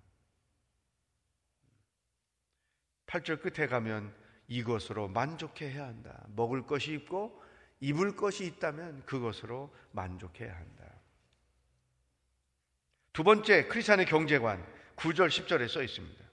8절 3.07 3.41
끝에 3.41 3.67
가면 3.67 4.15
이것으로 4.47 5.07
만족해야 5.07 5.85
한다. 5.85 6.23
먹을 6.29 6.65
것이 6.65 6.93
있고 6.93 7.43
입을 7.79 8.15
것이 8.15 8.45
있다면 8.45 9.05
그것으로 9.05 9.73
만족해야 9.91 10.55
한다. 10.55 10.85
두 13.11 13.23
번째 13.23 13.67
크리스찬의 13.67 14.05
경제관 14.05 14.63
9절 14.95 15.29
10절에 15.29 15.67
써 15.67 15.81
있습니다. 15.81 16.25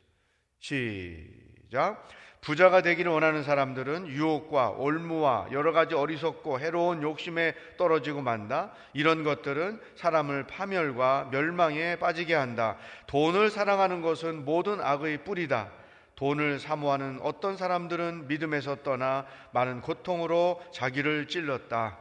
시작. 0.59 2.09
부자가 2.47 2.81
되기를 2.81 3.11
원하는 3.11 3.43
사람들은 3.43 4.07
유혹과 4.07 4.71
올무와 4.79 5.49
여러 5.51 5.73
가지 5.73 5.97
어리석고 5.97 6.61
해로운 6.61 7.03
욕심에 7.03 7.57
떨어지고 7.77 8.23
만다. 8.23 8.71
이런 8.93 9.25
것들은 9.25 9.81
사람을 9.97 10.47
파멸과 10.47 11.31
멸망에 11.33 11.97
빠지게 11.97 12.35
한다. 12.35 12.77
돈을 13.09 13.51
사랑하는 13.51 14.01
것은 14.01 14.45
모든 14.45 14.81
악의 14.81 15.25
뿌리다. 15.25 15.73
돈을 16.15 16.61
사모하는 16.61 17.19
어떤 17.21 17.57
사람들은 17.57 18.29
믿음에서 18.29 18.77
떠나 18.85 19.27
많은 19.51 19.81
고통으로 19.81 20.63
자기를 20.73 21.27
찔렀다. 21.27 21.99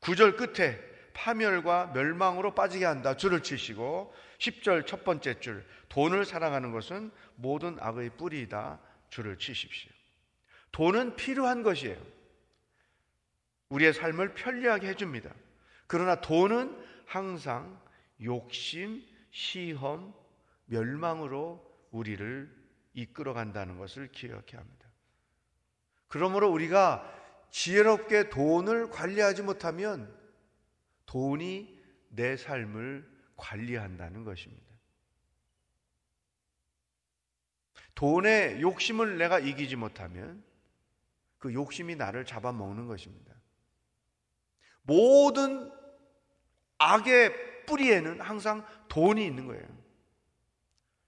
구절 0.00 0.34
끝에 0.34 0.76
파멸과 1.14 1.92
멸망으로 1.94 2.52
빠지게 2.52 2.84
한다. 2.84 3.16
줄을 3.16 3.44
치시고 3.44 4.12
10절 4.38 4.88
첫 4.88 5.04
번째 5.04 5.38
줄 5.38 5.64
돈을 5.88 6.24
사랑하는 6.24 6.72
것은 6.72 7.12
모든 7.36 7.76
악의 7.78 8.10
뿌리이다. 8.18 8.80
줄을 9.10 9.38
치십시오. 9.38 9.90
돈은 10.72 11.16
필요한 11.16 11.62
것이에요. 11.62 12.00
우리의 13.68 13.92
삶을 13.92 14.34
편리하게 14.34 14.88
해줍니다. 14.88 15.34
그러나 15.86 16.20
돈은 16.20 16.76
항상 17.06 17.80
욕심, 18.22 19.02
시험, 19.30 20.14
멸망으로 20.66 21.64
우리를 21.90 22.54
이끌어 22.94 23.32
간다는 23.32 23.78
것을 23.78 24.10
기억해야 24.10 24.60
합니다. 24.60 24.88
그러므로 26.08 26.50
우리가 26.50 27.14
지혜롭게 27.50 28.30
돈을 28.30 28.90
관리하지 28.90 29.42
못하면 29.42 30.14
돈이 31.06 31.78
내 32.08 32.36
삶을 32.36 33.08
관리한다는 33.36 34.24
것입니다. 34.24 34.67
돈의 37.98 38.60
욕심을 38.60 39.18
내가 39.18 39.40
이기지 39.40 39.74
못하면 39.74 40.44
그 41.36 41.52
욕심이 41.52 41.96
나를 41.96 42.24
잡아먹는 42.24 42.86
것입니다. 42.86 43.34
모든 44.82 45.72
악의 46.78 47.66
뿌리에는 47.66 48.20
항상 48.20 48.64
돈이 48.88 49.26
있는 49.26 49.48
거예요. 49.48 49.66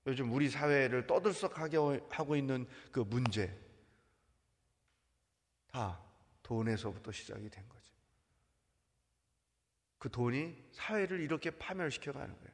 요즘 0.08 0.32
우리 0.32 0.50
사회를 0.50 1.06
떠들썩하게 1.06 1.76
하고 2.10 2.34
있는 2.34 2.66
그 2.90 2.98
문제 2.98 3.56
다 5.68 6.02
돈에서부터 6.42 7.12
시작이 7.12 7.48
된 7.50 7.68
거죠. 7.68 7.92
그 9.98 10.10
돈이 10.10 10.56
사회를 10.72 11.20
이렇게 11.20 11.52
파멸시켜 11.52 12.10
가는 12.10 12.34
거예요. 12.34 12.50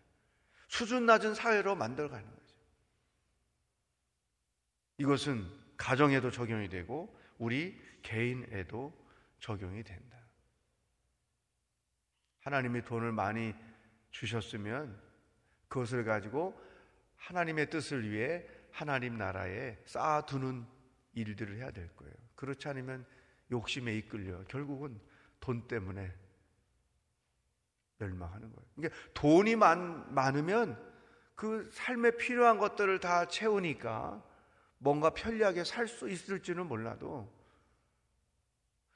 수준 0.68 1.06
낮은 1.06 1.34
사회로 1.34 1.74
만들어 1.74 2.10
가는 2.10 2.28
거죠. 2.28 2.45
이것은 4.98 5.46
가정에도 5.76 6.30
적용이 6.30 6.68
되고 6.68 7.14
우리 7.38 7.80
개인에도 8.02 8.92
적용이 9.40 9.82
된다. 9.82 10.16
하나님이 12.40 12.82
돈을 12.82 13.12
많이 13.12 13.54
주셨으면 14.10 14.98
그것을 15.68 16.04
가지고 16.04 16.58
하나님의 17.16 17.70
뜻을 17.70 18.08
위해 18.08 18.46
하나님 18.70 19.18
나라에 19.18 19.78
쌓아두는 19.84 20.64
일들을 21.14 21.56
해야 21.56 21.70
될 21.70 21.88
거예요. 21.96 22.14
그렇지 22.34 22.68
않으면 22.68 23.04
욕심에 23.50 23.96
이끌려 23.96 24.44
결국은 24.44 25.00
돈 25.40 25.66
때문에 25.66 26.12
멸망하는 27.98 28.52
거예요. 28.52 28.70
그러니까 28.74 28.98
돈이 29.14 29.56
많, 29.56 30.14
많으면 30.14 30.80
그 31.34 31.68
삶에 31.72 32.12
필요한 32.16 32.58
것들을 32.58 33.00
다 33.00 33.26
채우니까 33.26 34.22
뭔가 34.78 35.10
편리하게 35.10 35.64
살 35.64 35.88
수 35.88 36.08
있을지는 36.08 36.66
몰라도 36.66 37.32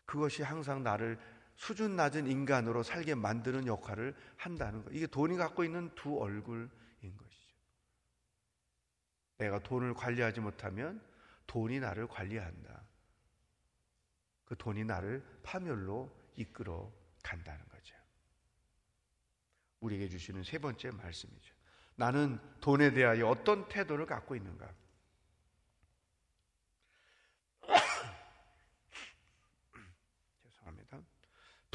그것이 0.05 0.43
항상 0.43 0.83
나를 0.83 1.19
수준 1.55 1.95
낮은 1.95 2.27
인간으로 2.27 2.83
살게 2.83 3.15
만드는 3.15 3.67
역할을 3.67 4.17
한다는 4.37 4.83
거. 4.85 4.91
이게 4.91 5.07
돈이 5.07 5.37
갖고 5.37 5.63
있는 5.63 5.95
두 5.95 6.19
얼굴인 6.19 6.71
것이죠. 7.17 7.57
내가 9.39 9.59
돈을 9.61 9.95
관리하지 9.95 10.41
못하면 10.41 11.03
돈이 11.47 11.81
나를 11.81 12.07
관리한다. 12.09 12.83
그 14.45 14.57
돈이 14.57 14.85
나를 14.85 15.23
파멸로 15.43 16.11
이끌어 16.37 16.93
간다는 17.23 17.65
거죠. 17.69 17.95
우리에게 19.81 20.09
주시는 20.09 20.43
세 20.43 20.59
번째 20.59 20.91
말씀이죠. 20.91 21.55
나는 21.95 22.39
돈에 22.61 22.93
대하여 22.93 23.29
어떤 23.29 23.69
태도를 23.69 24.07
갖고 24.07 24.35
있는가? 24.35 24.80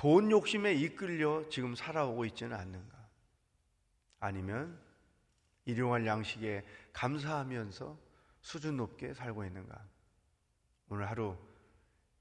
돈 0.06 0.30
욕심에 0.30 0.72
이끌려 0.76 1.50
지금 1.50 1.74
살아오고 1.74 2.26
있지는 2.26 2.56
않는가? 2.56 2.96
아니면 4.20 4.80
일용할 5.65 6.06
양식에 6.06 6.63
감사하면서 6.94 7.98
수준 8.39 8.78
높게 8.78 9.15
살고 9.15 9.46
있는가? 9.46 9.84
오늘 10.89 11.10
하루 11.10 11.36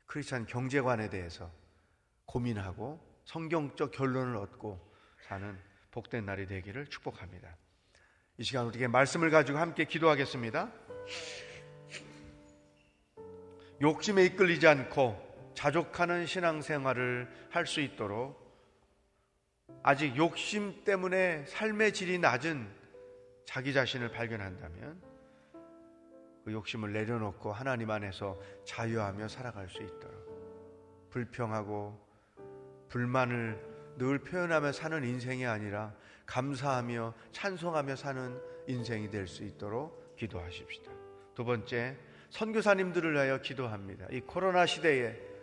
크리스찬 0.07 0.47
경제관에 0.47 1.11
대해서 1.11 1.53
고민하고 2.25 3.07
성경적 3.27 3.91
결론을 3.91 4.35
얻고 4.37 4.81
사는 5.29 5.61
복된 5.91 6.25
날이 6.25 6.47
되기를 6.47 6.87
축복합니다. 6.87 7.55
이 8.39 8.45
시간 8.45 8.65
우리에게 8.65 8.89
말씀을 8.89 9.29
가지고 9.29 9.59
함께 9.59 9.85
기도하겠습니다. 9.85 10.73
욕심에 13.83 14.25
이끌리지 14.25 14.67
않고 14.69 15.24
자족하는 15.55 16.27
신앙생활을 16.27 17.29
할 17.51 17.67
수 17.67 17.81
있도록 17.81 18.43
아직 19.83 20.17
욕심 20.17 20.85
때문에 20.85 21.45
삶의 21.47 21.93
질이 21.93 22.19
낮은 22.19 22.69
자기 23.47 23.73
자신을 23.73 24.11
발견한다면 24.11 25.01
그 26.45 26.53
욕심을 26.53 26.93
내려놓고 26.93 27.53
하나님 27.53 27.91
안에서 27.91 28.39
자유하며 28.67 29.29
살아갈 29.29 29.69
수 29.69 29.83
있도록 29.83 31.09
불평하고 31.11 31.99
불만을 32.89 33.75
늘 33.97 34.19
표현하며 34.19 34.73
사는 34.73 35.03
인생이 35.05 35.47
아니라 35.47 35.95
감사하며 36.27 37.15
찬송하며 37.33 37.97
사는 37.97 38.41
인생이 38.67 39.11
될 39.11 39.27
수 39.27 39.45
있도록 39.45 40.17
기도하십시다. 40.17 40.91
두 41.35 41.45
번째, 41.45 41.97
선교사님들을 42.31 43.13
위하여 43.13 43.41
기도합니다. 43.41 44.07
이 44.11 44.21
코로나 44.21 44.67
시대에 44.67 45.34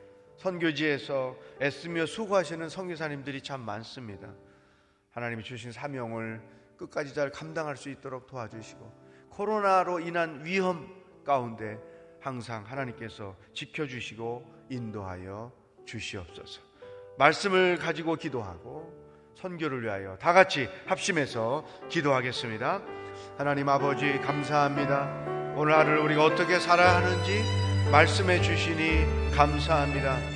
선교지에서 0.41 1.37
애쓰며 1.61 2.07
수고하시는 2.07 2.67
선교사님들이 2.67 3.41
참 3.41 3.61
많습니다. 3.61 4.33
하나님이 5.11 5.43
주신 5.43 5.71
사명을 5.71 6.41
끝까지 6.77 7.13
잘 7.13 7.29
감당할 7.29 7.77
수 7.77 7.89
있도록 7.89 8.25
도와주시고 8.25 9.29
코로나로 9.29 9.99
인한 9.99 10.43
위험 10.43 10.89
가운데 11.23 11.77
항상 12.19 12.63
하나님께서 12.65 13.35
지켜주시고 13.53 14.65
인도하여 14.69 15.51
주시옵소서. 15.85 16.61
말씀을 17.19 17.77
가지고 17.77 18.15
기도하고 18.15 18.91
선교를 19.35 19.83
위하여 19.83 20.17
다 20.17 20.33
같이 20.33 20.67
합심해서 20.87 21.65
기도하겠습니다. 21.89 22.81
하나님 23.37 23.69
아버지 23.69 24.17
감사합니다. 24.19 25.53
오늘 25.55 25.75
하루를 25.75 25.99
우리가 25.99 26.25
어떻게 26.25 26.59
살아야 26.59 26.95
하는지 26.95 27.43
말씀해 27.91 28.41
주시니 28.41 29.35
감사합니다. 29.35 30.30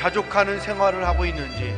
자족하는 0.00 0.60
생활을 0.60 1.06
하고 1.06 1.26
있는지 1.26 1.74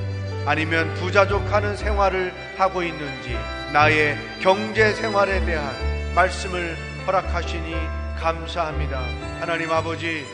아니면 0.46 0.94
부자족하는 0.94 1.76
생활을 1.76 2.32
하고 2.56 2.84
있는지 2.84 3.36
나의 3.72 4.16
경제 4.40 4.92
생활에 4.92 5.44
대한 5.44 5.74
말씀을 6.14 6.76
허락하시니 7.04 7.74
감사합니다. 8.20 9.00
하나님 9.40 9.72
아버지 9.72 10.24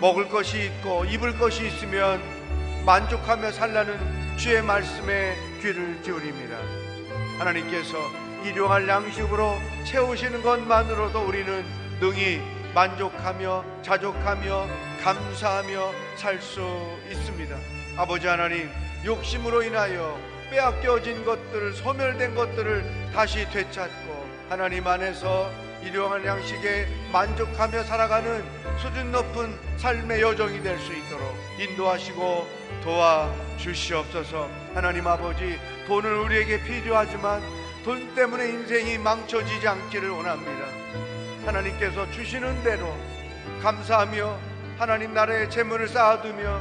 먹을 0.00 0.28
것이 0.28 0.66
있고 0.66 1.04
입을 1.04 1.36
것이 1.36 1.66
있으면 1.66 2.22
만족하며 2.86 3.50
살라는 3.50 4.36
주의 4.36 4.62
말씀에 4.62 5.36
귀를 5.62 6.00
기울입니다. 6.02 6.56
하나님께서 7.40 7.98
일용할 8.44 8.86
양식으로 8.86 9.58
채우시는 9.84 10.42
것만으로도 10.42 11.20
우리는 11.26 11.64
능히 11.98 12.40
만족하며 12.74 13.64
자족하며 13.82 14.66
감사하며 15.02 15.92
살 16.16 16.40
수 16.40 16.60
있습니다. 17.10 17.56
아버지 17.96 18.26
하나님, 18.26 18.70
욕심으로 19.04 19.62
인하여 19.62 20.18
빼앗겨진 20.50 21.24
것들을 21.24 21.72
소멸된 21.74 22.34
것들을 22.34 22.84
다시 23.14 23.48
되찾고 23.50 24.26
하나님 24.48 24.86
안에서 24.86 25.50
일용할 25.82 26.24
양식에 26.24 26.86
만족하며 27.12 27.82
살아가는 27.84 28.44
수준 28.78 29.10
높은 29.10 29.58
삶의 29.78 30.20
여정이 30.20 30.62
될 30.62 30.78
수 30.78 30.92
있도록 30.92 31.34
인도하시고 31.58 32.46
도와 32.82 33.32
주시옵소서. 33.58 34.48
하나님 34.74 35.06
아버지, 35.06 35.58
돈은 35.86 36.18
우리에게 36.20 36.62
필요하지만 36.62 37.42
돈 37.84 38.14
때문에 38.14 38.48
인생이 38.48 38.98
망쳐지지 38.98 39.66
않기를 39.66 40.10
원합니다. 40.10 40.81
하나님께서 41.44 42.10
주시는 42.10 42.62
대로 42.62 42.96
감사하며 43.62 44.38
하나님 44.78 45.14
나라의 45.14 45.50
재물을 45.50 45.88
쌓아두며 45.88 46.60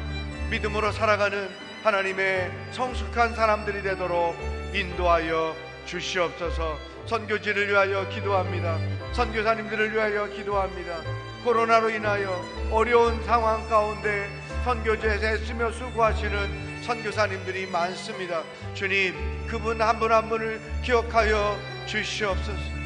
믿음으로 0.50 0.91
살아가는 0.91 1.50
하나님의 1.84 2.52
성숙한 2.72 3.36
사람들이 3.36 3.82
되도록 3.82 4.36
인도하여 4.74 5.56
주시옵소서 5.86 6.78
선교지를 7.08 7.70
위하여 7.70 8.08
기도합니다. 8.10 8.78
선교사님들을 9.13 9.94
위하여 9.94 10.28
기도합니다. 10.28 11.02
코로나로 11.44 11.89
인하여 11.89 12.39
어려운 12.70 13.22
상황 13.24 13.67
가운데 13.67 14.30
선교지에서 14.63 15.26
애쓰며 15.26 15.72
수고하시는 15.72 16.84
선교사님들이 16.84 17.67
많습니다. 17.67 18.44
주님, 18.74 19.15
그분 19.48 19.82
한 19.82 20.00
분한 20.00 20.30
분을 20.30 20.62
기억하여 20.84 21.58
주시옵소서. 21.88 22.81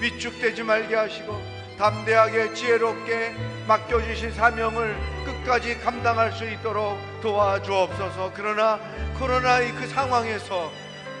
위축되지 0.00 0.62
말게 0.62 0.94
하시고 0.94 1.40
담대하게 1.78 2.54
지혜롭게 2.54 3.34
맡겨주신 3.68 4.32
사명을 4.32 4.96
끝까지 5.24 5.78
감당할 5.78 6.32
수 6.32 6.44
있도록 6.44 6.98
도와주옵소서. 7.20 8.32
그러나 8.34 8.80
코로나의 9.18 9.72
그 9.72 9.86
상황에서 9.86 10.70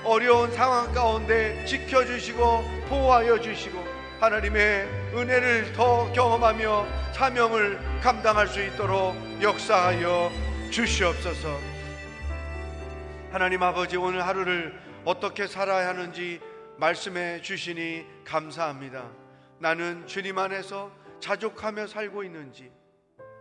어려운 0.04 0.50
상황 0.52 0.92
가운데 0.92 1.64
지켜주시고 1.66 2.86
보호하여 2.88 3.40
주시고 3.40 3.84
하나님의 4.20 4.86
은혜를 5.14 5.72
더 5.74 6.10
경험하며 6.12 6.86
사명을 7.12 7.78
감당할 8.02 8.46
수 8.46 8.62
있도록 8.62 9.14
역사하여 9.42 10.30
주시옵소서. 10.70 11.58
하나님 13.30 13.62
아버지 13.62 13.96
오늘 13.96 14.26
하루를 14.26 14.72
어떻게 15.04 15.46
살아야 15.46 15.88
하는지 15.88 16.40
말씀해 16.78 17.40
주시니 17.40 18.04
감사합니다. 18.24 19.10
나는 19.58 20.06
주님 20.06 20.38
안에서 20.38 20.92
자족하며 21.20 21.86
살고 21.86 22.22
있는지 22.24 22.70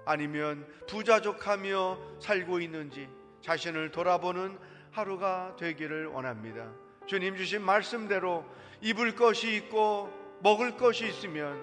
아니면 0.06 0.66
부자족하며 0.88 2.20
살고 2.20 2.60
있는지 2.62 3.10
자신을 3.42 3.92
돌아보는 3.92 4.58
하루가 4.92 5.56
되기를 5.60 6.08
원합니다. 6.08 6.72
주님 7.06 7.36
주신 7.36 7.62
말씀대로 7.62 8.46
입을 8.82 9.16
것이 9.16 9.56
있고 9.58 10.10
먹을 10.42 10.78
것이 10.78 11.08
있으면 11.08 11.62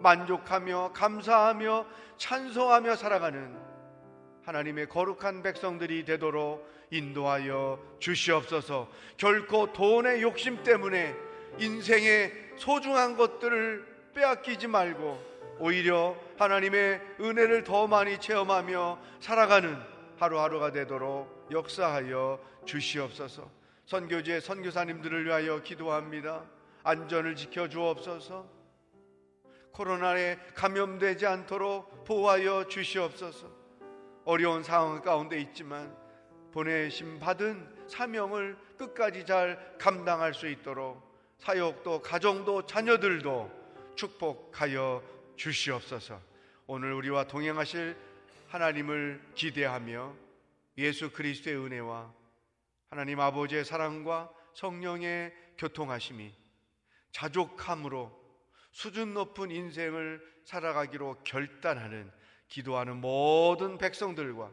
만족하며 0.00 0.92
감사하며 0.92 1.86
찬송하며 2.18 2.96
살아가는 2.96 3.56
하나님의 4.44 4.88
거룩한 4.88 5.42
백성들이 5.42 6.04
되도록 6.04 6.68
인도하여 6.90 7.78
주시옵소서. 7.98 8.88
결코 9.16 9.72
돈의 9.72 10.22
욕심 10.22 10.62
때문에 10.62 11.14
인생의 11.58 12.32
소중한 12.56 13.16
것들을 13.16 13.86
빼앗기지 14.14 14.66
말고 14.66 15.30
오히려 15.58 16.16
하나님의 16.38 17.00
은혜를 17.20 17.64
더 17.64 17.86
많이 17.86 18.18
체험하며 18.18 18.98
살아가는 19.20 19.78
하루하루가 20.18 20.72
되도록 20.72 21.48
역사하여 21.50 22.40
주시옵소서. 22.64 23.50
선교지의 23.86 24.40
선교사님들을 24.40 25.26
위하여 25.26 25.62
기도합니다. 25.62 26.44
안전을 26.82 27.36
지켜 27.36 27.68
주옵소서. 27.68 28.46
코로나에 29.72 30.38
감염되지 30.54 31.26
않도록 31.26 32.04
보호하여 32.04 32.68
주시옵소서. 32.68 33.48
어려운 34.24 34.62
상황 34.62 35.00
가운데 35.00 35.40
있지만 35.40 35.94
보내심 36.52 37.20
받은 37.20 37.88
사명을 37.88 38.56
끝까지 38.78 39.26
잘 39.26 39.76
감당할 39.78 40.34
수 40.34 40.48
있도록 40.48 41.08
사역도 41.38 42.02
가정도 42.02 42.66
자녀들도 42.66 43.50
축복하여 43.96 45.02
주시옵소서. 45.36 46.20
오늘 46.66 46.92
우리와 46.92 47.24
동행하실 47.24 47.96
하나님을 48.48 49.20
기대하며 49.34 50.14
예수 50.78 51.10
그리스도의 51.10 51.56
은혜와 51.56 52.12
하나님 52.90 53.20
아버지의 53.20 53.64
사랑과 53.64 54.30
성령의 54.54 55.32
교통하심이 55.58 56.32
자족함으로 57.12 58.18
수준 58.72 59.14
높은 59.14 59.50
인생을 59.50 60.20
살아가기로 60.44 61.18
결단하는 61.24 62.10
기도하는 62.48 62.96
모든 62.96 63.78
백성들과 63.78 64.52